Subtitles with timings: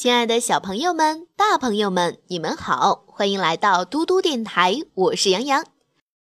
[0.00, 5.66] 亲爱的小朋友们、大朋友们，你们好，欢迎来到嘟嘟电台，我是杨洋。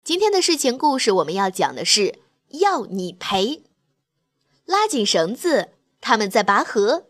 [0.03, 3.63] 今天的睡前故事我们要讲的是要你赔。
[4.65, 7.07] 拉紧绳子，他们在拔河。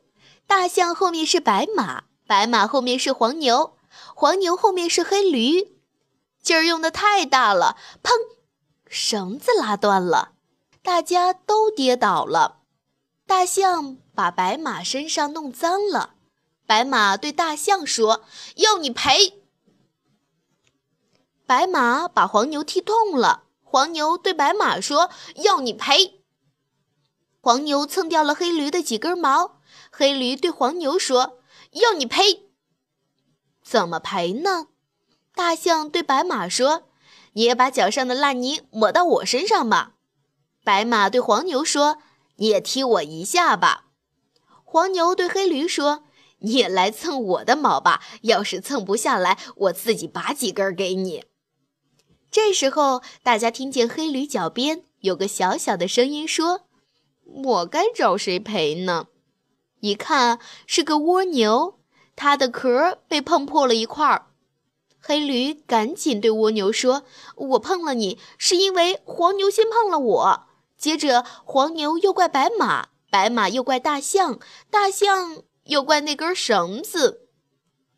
[0.48, 3.76] 大象后面是白马，白马后面是黄牛，
[4.16, 5.76] 黄牛后面是黑驴。
[6.42, 8.12] 劲儿用的太大了，砰！
[8.88, 10.32] 绳子拉断了，
[10.82, 12.60] 大家都跌倒了。
[13.28, 16.15] 大象把白马身上弄脏了。
[16.66, 18.24] 白马对大象说
[18.58, 19.44] ：“要你赔。”
[21.46, 23.44] 白马把黄牛踢痛了。
[23.62, 25.12] 黄牛对白马说
[25.44, 26.24] ：“要你赔。”
[27.40, 29.62] 黄牛蹭掉了黑驴的几根毛。
[29.92, 31.40] 黑驴对黄牛说
[31.74, 32.50] ：“要你赔。”
[33.62, 34.70] 怎么赔呢？
[35.36, 36.90] 大象对白马说
[37.34, 39.94] ：“你也把脚上的烂泥抹到我身上吧。”
[40.66, 42.00] 白马对黄牛说
[42.38, 43.86] ：“你也踢我一下吧。”
[44.66, 46.05] 黄牛对黑驴说。
[46.40, 48.02] 你也来蹭我的毛吧！
[48.22, 51.26] 要是蹭不下来，我自己拔几根给你。
[52.30, 56.62] 这时候，大家听见黑驴脚边有个小小的声音说
[57.46, 59.08] ：“我该找谁赔呢？”
[59.80, 61.80] 一看是个蜗牛，
[62.16, 64.28] 它的壳被碰破了一块儿。
[65.00, 67.04] 黑驴赶紧对蜗牛说
[67.36, 70.48] ：“我碰了你，是因为黄牛先碰了我。
[70.78, 77.28] 接着，黄牛又怪白马，白马又怪大象，大象……”又怪那根绳子，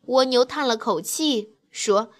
[0.02, 2.10] 蜗牛叹了口气说：“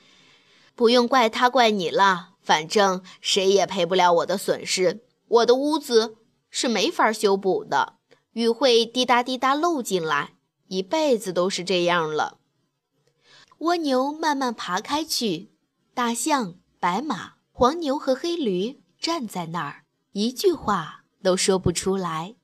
[0.74, 2.36] 不用怪他，怪你了。
[2.40, 5.04] 反正谁也赔不了我的损失。
[5.26, 6.16] 我的屋子
[6.48, 7.98] 是没法修补的，
[8.32, 10.34] 雨会滴答滴答漏进来，
[10.68, 12.38] 一辈子都是这样了。”
[13.58, 15.52] 蜗牛慢慢爬开去，
[15.92, 22.36] 大象、白马、黄牛和黑驴站在那儿，一句话都说不出来。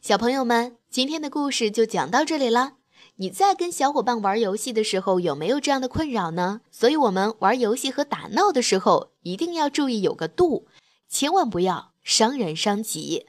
[0.00, 0.78] 小朋友们。
[0.88, 2.72] 今天的故事就讲到这里了。
[3.16, 6.62] 你在跟小伙伴玩游戏的时候，有没有这样的困扰呢？
[6.70, 10.66] 所以，我们玩游戏和打闹的时候，一定要注意有个度，
[11.06, 13.26] 千万不要伤人伤己。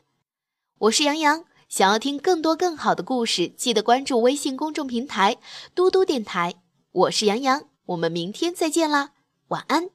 [0.79, 5.37] 我是杨洋，想要听更多更好的故事，记得关注微信公众平台
[5.75, 6.55] “嘟嘟电台”。
[6.93, 9.11] 我是杨洋，我们明天再见啦，
[9.49, 9.89] 晚安。